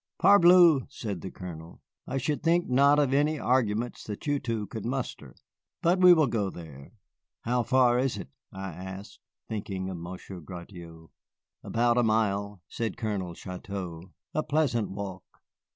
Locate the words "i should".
2.07-2.41